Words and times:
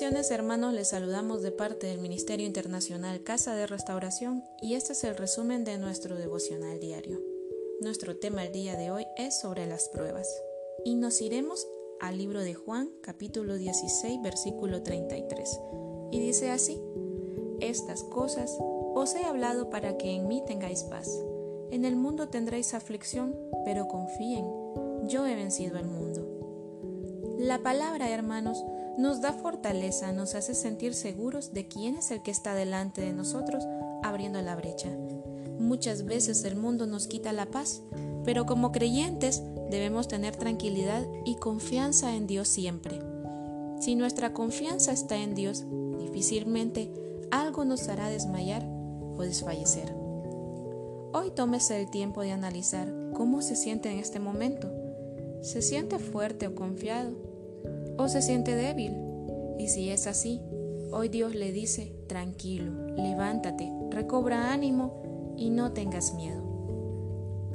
Hermanos, 0.00 0.72
les 0.72 0.88
saludamos 0.88 1.42
de 1.42 1.52
parte 1.52 1.86
del 1.86 1.98
Ministerio 1.98 2.46
Internacional 2.46 3.22
Casa 3.22 3.54
de 3.54 3.66
Restauración 3.66 4.42
y 4.62 4.72
este 4.72 4.94
es 4.94 5.04
el 5.04 5.14
resumen 5.18 5.64
de 5.64 5.76
nuestro 5.76 6.16
devocional 6.16 6.80
diario. 6.80 7.20
Nuestro 7.82 8.16
tema 8.16 8.42
el 8.46 8.52
día 8.52 8.74
de 8.74 8.90
hoy 8.90 9.06
es 9.18 9.38
sobre 9.38 9.66
las 9.66 9.90
pruebas 9.90 10.26
y 10.86 10.94
nos 10.94 11.20
iremos 11.20 11.68
al 12.00 12.16
libro 12.16 12.40
de 12.40 12.54
Juan 12.54 12.88
capítulo 13.02 13.58
16 13.58 14.22
versículo 14.22 14.82
33 14.82 15.60
y 16.10 16.20
dice 16.20 16.50
así, 16.50 16.80
Estas 17.60 18.02
cosas 18.02 18.56
os 18.94 19.14
he 19.14 19.24
hablado 19.24 19.68
para 19.68 19.98
que 19.98 20.12
en 20.12 20.26
mí 20.26 20.42
tengáis 20.46 20.84
paz. 20.84 21.06
En 21.70 21.84
el 21.84 21.96
mundo 21.96 22.30
tendréis 22.30 22.72
aflicción, 22.72 23.36
pero 23.66 23.88
confíen, 23.88 24.46
yo 25.06 25.26
he 25.26 25.34
vencido 25.34 25.76
al 25.76 25.86
mundo. 25.86 26.32
La 27.38 27.62
palabra, 27.62 28.08
hermanos, 28.08 28.64
nos 28.98 29.20
da 29.20 29.32
fortaleza, 29.32 30.12
nos 30.12 30.34
hace 30.34 30.54
sentir 30.54 30.94
seguros 30.94 31.52
de 31.52 31.66
quién 31.66 31.96
es 31.96 32.10
el 32.10 32.22
que 32.22 32.30
está 32.30 32.54
delante 32.54 33.00
de 33.00 33.12
nosotros 33.12 33.64
abriendo 34.02 34.40
la 34.42 34.56
brecha. 34.56 34.88
Muchas 35.58 36.04
veces 36.04 36.44
el 36.44 36.56
mundo 36.56 36.86
nos 36.86 37.06
quita 37.06 37.32
la 37.32 37.46
paz, 37.46 37.82
pero 38.24 38.46
como 38.46 38.72
creyentes 38.72 39.42
debemos 39.70 40.08
tener 40.08 40.36
tranquilidad 40.36 41.06
y 41.24 41.36
confianza 41.36 42.14
en 42.14 42.26
Dios 42.26 42.48
siempre. 42.48 43.00
Si 43.80 43.94
nuestra 43.94 44.32
confianza 44.32 44.92
está 44.92 45.16
en 45.16 45.34
Dios, 45.34 45.64
difícilmente 45.98 46.92
algo 47.30 47.64
nos 47.64 47.88
hará 47.88 48.08
desmayar 48.08 48.64
o 48.64 49.22
desfallecer. 49.22 49.94
Hoy 51.14 51.30
tómese 51.34 51.80
el 51.80 51.90
tiempo 51.90 52.22
de 52.22 52.32
analizar 52.32 52.92
cómo 53.14 53.42
se 53.42 53.56
siente 53.56 53.90
en 53.90 53.98
este 53.98 54.20
momento. 54.20 54.70
¿Se 55.42 55.62
siente 55.62 55.98
fuerte 55.98 56.46
o 56.46 56.54
confiado? 56.54 57.31
O 57.98 58.08
se 58.08 58.22
siente 58.22 58.54
débil. 58.54 58.96
Y 59.58 59.68
si 59.68 59.90
es 59.90 60.06
así, 60.06 60.40
hoy 60.90 61.08
Dios 61.08 61.34
le 61.34 61.52
dice, 61.52 61.94
tranquilo, 62.08 62.72
levántate, 62.96 63.72
recobra 63.90 64.52
ánimo 64.52 65.34
y 65.36 65.50
no 65.50 65.72
tengas 65.72 66.14
miedo. 66.14 66.52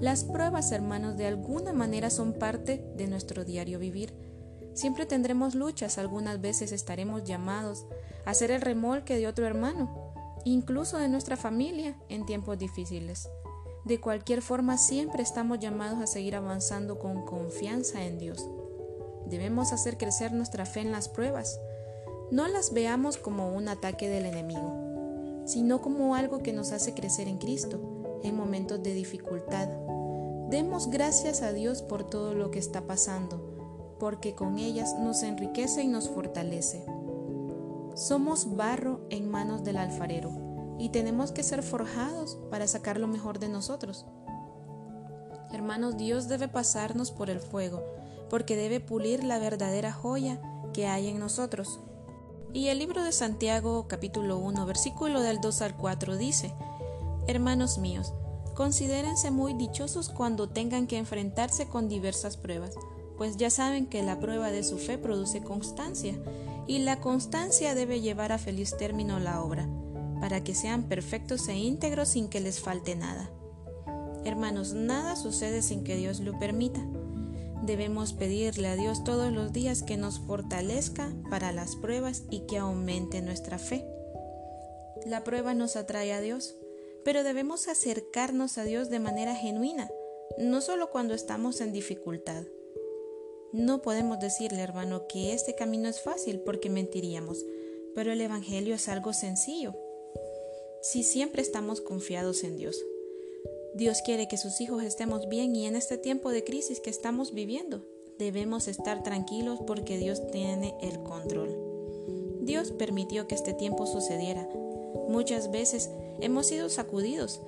Las 0.00 0.24
pruebas, 0.24 0.72
hermanos, 0.72 1.16
de 1.18 1.26
alguna 1.26 1.72
manera 1.74 2.08
son 2.08 2.32
parte 2.32 2.82
de 2.96 3.06
nuestro 3.06 3.44
diario 3.44 3.78
vivir. 3.78 4.14
Siempre 4.72 5.04
tendremos 5.04 5.54
luchas, 5.54 5.98
algunas 5.98 6.40
veces 6.40 6.72
estaremos 6.72 7.24
llamados 7.24 7.86
a 8.24 8.32
ser 8.32 8.50
el 8.50 8.62
remolque 8.62 9.16
de 9.16 9.26
otro 9.26 9.46
hermano, 9.46 10.14
incluso 10.44 10.96
de 10.96 11.08
nuestra 11.08 11.36
familia 11.36 11.98
en 12.08 12.24
tiempos 12.24 12.58
difíciles. 12.58 13.28
De 13.84 14.00
cualquier 14.00 14.40
forma, 14.40 14.78
siempre 14.78 15.22
estamos 15.22 15.58
llamados 15.58 16.00
a 16.00 16.06
seguir 16.06 16.34
avanzando 16.34 16.98
con 16.98 17.24
confianza 17.24 18.04
en 18.04 18.18
Dios. 18.18 18.48
Debemos 19.30 19.72
hacer 19.72 19.96
crecer 19.96 20.32
nuestra 20.32 20.66
fe 20.66 20.80
en 20.80 20.90
las 20.90 21.08
pruebas. 21.08 21.60
No 22.32 22.48
las 22.48 22.72
veamos 22.72 23.16
como 23.16 23.54
un 23.54 23.68
ataque 23.68 24.08
del 24.08 24.26
enemigo, 24.26 25.44
sino 25.46 25.80
como 25.80 26.16
algo 26.16 26.38
que 26.38 26.52
nos 26.52 26.72
hace 26.72 26.94
crecer 26.94 27.28
en 27.28 27.38
Cristo 27.38 27.80
en 28.24 28.36
momentos 28.36 28.82
de 28.82 28.92
dificultad. 28.92 29.68
Demos 30.50 30.90
gracias 30.90 31.42
a 31.42 31.52
Dios 31.52 31.80
por 31.80 32.10
todo 32.10 32.34
lo 32.34 32.50
que 32.50 32.58
está 32.58 32.88
pasando, 32.88 33.96
porque 34.00 34.34
con 34.34 34.58
ellas 34.58 34.96
nos 34.98 35.22
enriquece 35.22 35.84
y 35.84 35.86
nos 35.86 36.08
fortalece. 36.08 36.84
Somos 37.94 38.56
barro 38.56 39.06
en 39.10 39.30
manos 39.30 39.62
del 39.62 39.76
alfarero 39.76 40.32
y 40.76 40.88
tenemos 40.88 41.30
que 41.30 41.44
ser 41.44 41.62
forjados 41.62 42.36
para 42.50 42.66
sacar 42.66 42.98
lo 42.98 43.06
mejor 43.06 43.38
de 43.38 43.48
nosotros. 43.48 44.06
Hermanos, 45.52 45.96
Dios 45.96 46.26
debe 46.26 46.48
pasarnos 46.48 47.12
por 47.12 47.30
el 47.30 47.38
fuego 47.38 47.80
porque 48.30 48.56
debe 48.56 48.80
pulir 48.80 49.24
la 49.24 49.38
verdadera 49.38 49.92
joya 49.92 50.40
que 50.72 50.86
hay 50.86 51.08
en 51.08 51.18
nosotros. 51.18 51.80
Y 52.54 52.68
el 52.68 52.78
libro 52.78 53.04
de 53.04 53.12
Santiago 53.12 53.86
capítulo 53.88 54.38
1 54.38 54.64
versículo 54.64 55.20
del 55.20 55.40
2 55.40 55.62
al 55.62 55.76
4 55.76 56.16
dice, 56.16 56.54
Hermanos 57.26 57.78
míos, 57.78 58.14
considérense 58.54 59.30
muy 59.30 59.52
dichosos 59.52 60.08
cuando 60.08 60.48
tengan 60.48 60.86
que 60.86 60.96
enfrentarse 60.96 61.68
con 61.68 61.88
diversas 61.88 62.36
pruebas, 62.36 62.74
pues 63.16 63.36
ya 63.36 63.50
saben 63.50 63.86
que 63.86 64.02
la 64.02 64.18
prueba 64.18 64.50
de 64.50 64.64
su 64.64 64.78
fe 64.78 64.96
produce 64.96 65.42
constancia, 65.42 66.18
y 66.66 66.78
la 66.78 67.00
constancia 67.00 67.74
debe 67.74 68.00
llevar 68.00 68.32
a 68.32 68.38
feliz 68.38 68.76
término 68.76 69.18
la 69.18 69.42
obra, 69.42 69.68
para 70.20 70.42
que 70.42 70.54
sean 70.54 70.84
perfectos 70.84 71.48
e 71.48 71.56
íntegros 71.56 72.10
sin 72.10 72.28
que 72.28 72.40
les 72.40 72.60
falte 72.60 72.96
nada. 72.96 73.30
Hermanos, 74.24 74.74
nada 74.74 75.16
sucede 75.16 75.62
sin 75.62 75.84
que 75.84 75.96
Dios 75.96 76.20
lo 76.20 76.38
permita. 76.38 76.80
Debemos 77.62 78.14
pedirle 78.14 78.68
a 78.68 78.76
Dios 78.76 79.04
todos 79.04 79.32
los 79.32 79.52
días 79.52 79.82
que 79.82 79.96
nos 79.96 80.18
fortalezca 80.20 81.12
para 81.28 81.52
las 81.52 81.76
pruebas 81.76 82.24
y 82.30 82.40
que 82.40 82.56
aumente 82.56 83.20
nuestra 83.20 83.58
fe. 83.58 83.86
La 85.04 85.24
prueba 85.24 85.54
nos 85.54 85.76
atrae 85.76 86.12
a 86.12 86.20
Dios, 86.20 86.56
pero 87.04 87.22
debemos 87.22 87.68
acercarnos 87.68 88.58
a 88.58 88.64
Dios 88.64 88.88
de 88.88 88.98
manera 88.98 89.34
genuina, 89.34 89.90
no 90.38 90.60
solo 90.60 90.90
cuando 90.90 91.14
estamos 91.14 91.60
en 91.60 91.72
dificultad. 91.72 92.44
No 93.52 93.82
podemos 93.82 94.20
decirle, 94.20 94.62
hermano, 94.62 95.06
que 95.08 95.32
este 95.32 95.54
camino 95.54 95.88
es 95.88 96.00
fácil 96.00 96.40
porque 96.40 96.70
mentiríamos, 96.70 97.44
pero 97.94 98.12
el 98.12 98.20
Evangelio 98.20 98.74
es 98.74 98.88
algo 98.88 99.12
sencillo. 99.12 99.74
Si 100.82 101.02
siempre 101.02 101.42
estamos 101.42 101.80
confiados 101.80 102.44
en 102.44 102.56
Dios, 102.56 102.82
Dios 103.80 104.02
quiere 104.02 104.28
que 104.28 104.36
sus 104.36 104.60
hijos 104.60 104.82
estemos 104.82 105.26
bien 105.26 105.56
y 105.56 105.64
en 105.64 105.74
este 105.74 105.96
tiempo 105.96 106.28
de 106.28 106.44
crisis 106.44 106.80
que 106.80 106.90
estamos 106.90 107.32
viviendo 107.32 107.82
debemos 108.18 108.68
estar 108.68 109.02
tranquilos 109.02 109.58
porque 109.66 109.96
Dios 109.96 110.20
tiene 110.30 110.74
el 110.82 111.02
control. 111.02 111.56
Dios 112.42 112.72
permitió 112.72 113.26
que 113.26 113.34
este 113.34 113.54
tiempo 113.54 113.86
sucediera. 113.86 114.46
Muchas 115.08 115.50
veces 115.50 115.88
hemos 116.20 116.48
sido 116.48 116.68
sacudidos, 116.68 117.40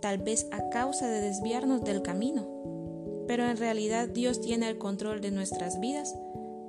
tal 0.00 0.18
vez 0.18 0.46
a 0.52 0.68
causa 0.68 1.10
de 1.10 1.20
desviarnos 1.20 1.82
del 1.82 2.02
camino, 2.02 2.46
pero 3.26 3.44
en 3.44 3.56
realidad 3.56 4.08
Dios 4.08 4.40
tiene 4.40 4.68
el 4.68 4.78
control 4.78 5.20
de 5.20 5.32
nuestras 5.32 5.80
vidas 5.80 6.14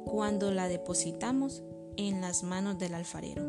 cuando 0.05 0.49
la 0.49 0.67
depositamos 0.67 1.61
en 1.95 2.21
las 2.21 2.41
manos 2.41 2.79
del 2.79 2.95
alfarero. 2.95 3.43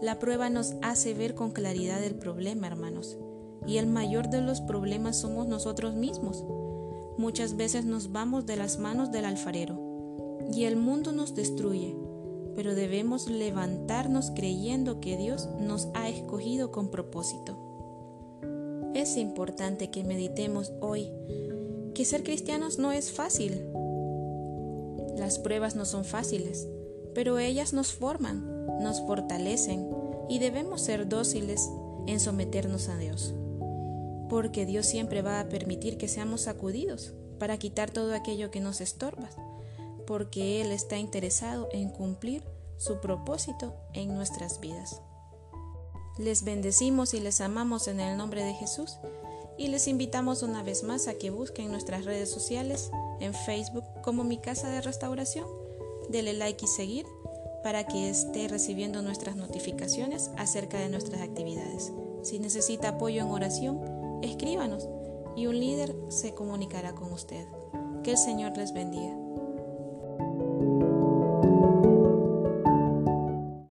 La 0.00 0.20
prueba 0.20 0.48
nos 0.48 0.76
hace 0.80 1.12
ver 1.12 1.34
con 1.34 1.50
claridad 1.50 2.04
el 2.04 2.14
problema, 2.14 2.68
hermanos 2.68 3.18
y 3.66 3.78
el 3.78 3.86
mayor 3.86 4.30
de 4.30 4.40
los 4.40 4.60
problemas 4.60 5.16
somos 5.16 5.46
nosotros 5.46 5.94
mismos. 5.94 6.44
Muchas 7.16 7.56
veces 7.56 7.84
nos 7.84 8.12
vamos 8.12 8.46
de 8.46 8.56
las 8.56 8.78
manos 8.78 9.10
del 9.10 9.24
alfarero 9.24 9.78
y 10.52 10.64
el 10.64 10.76
mundo 10.76 11.12
nos 11.12 11.34
destruye, 11.34 11.96
pero 12.54 12.74
debemos 12.74 13.28
levantarnos 13.28 14.30
creyendo 14.30 15.00
que 15.00 15.16
Dios 15.16 15.48
nos 15.60 15.88
ha 15.94 16.08
escogido 16.08 16.70
con 16.70 16.90
propósito. 16.90 17.58
Es 18.94 19.16
importante 19.16 19.90
que 19.90 20.04
meditemos 20.04 20.72
hoy 20.80 21.10
que 21.94 22.04
ser 22.04 22.22
cristianos 22.22 22.78
no 22.78 22.92
es 22.92 23.12
fácil. 23.12 23.66
Las 25.16 25.38
pruebas 25.38 25.74
no 25.74 25.84
son 25.84 26.04
fáciles, 26.04 26.68
pero 27.14 27.38
ellas 27.38 27.72
nos 27.72 27.92
forman, 27.92 28.66
nos 28.80 29.00
fortalecen 29.00 29.88
y 30.28 30.38
debemos 30.38 30.80
ser 30.80 31.08
dóciles 31.08 31.68
en 32.06 32.20
someternos 32.20 32.88
a 32.88 32.96
Dios 32.96 33.34
porque 34.28 34.66
Dios 34.66 34.86
siempre 34.86 35.22
va 35.22 35.40
a 35.40 35.48
permitir 35.48 35.98
que 35.98 36.08
seamos 36.08 36.42
sacudidos 36.42 37.14
para 37.38 37.58
quitar 37.58 37.90
todo 37.90 38.14
aquello 38.14 38.50
que 38.50 38.60
nos 38.60 38.80
estorba, 38.80 39.30
porque 40.06 40.60
Él 40.60 40.72
está 40.72 40.98
interesado 40.98 41.68
en 41.72 41.90
cumplir 41.90 42.42
su 42.76 43.00
propósito 43.00 43.74
en 43.94 44.14
nuestras 44.14 44.60
vidas. 44.60 45.00
Les 46.18 46.44
bendecimos 46.44 47.14
y 47.14 47.20
les 47.20 47.40
amamos 47.40 47.88
en 47.88 48.00
el 48.00 48.16
nombre 48.16 48.42
de 48.42 48.54
Jesús 48.54 48.98
y 49.56 49.68
les 49.68 49.88
invitamos 49.88 50.42
una 50.42 50.62
vez 50.62 50.82
más 50.82 51.08
a 51.08 51.14
que 51.14 51.30
busquen 51.30 51.70
nuestras 51.70 52.04
redes 52.04 52.30
sociales 52.30 52.90
en 53.20 53.34
Facebook 53.34 53.84
como 54.02 54.24
Mi 54.24 54.38
Casa 54.38 54.68
de 54.70 54.80
Restauración. 54.80 55.46
Dele 56.08 56.32
like 56.32 56.64
y 56.64 56.68
seguir 56.68 57.06
para 57.62 57.84
que 57.86 58.08
esté 58.08 58.48
recibiendo 58.48 59.02
nuestras 59.02 59.36
notificaciones 59.36 60.30
acerca 60.36 60.78
de 60.78 60.88
nuestras 60.88 61.22
actividades. 61.22 61.92
Si 62.22 62.38
necesita 62.38 62.90
apoyo 62.90 63.22
en 63.22 63.28
oración, 63.28 63.97
escríbanos 64.22 64.88
y 65.36 65.46
un 65.46 65.58
líder 65.58 65.94
se 66.08 66.34
comunicará 66.34 66.94
con 66.94 67.12
usted. 67.12 67.46
Que 68.02 68.12
el 68.12 68.18
Señor 68.18 68.56
les 68.56 68.72
bendiga. 68.72 69.27